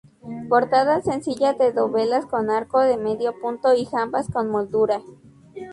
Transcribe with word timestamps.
Portada 0.49 0.99
sencilla 1.03 1.53
de 1.53 1.71
dovelas 1.73 2.25
con 2.25 2.49
arco 2.49 2.79
de 2.79 2.97
medio 2.97 3.39
punto 3.39 3.75
y 3.75 3.85
jambas 3.85 4.25
con 4.33 4.49
moldura. 4.49 5.03